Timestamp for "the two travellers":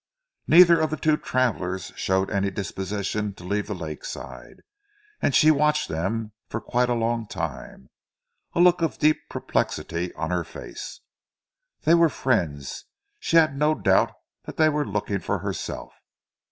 0.89-1.91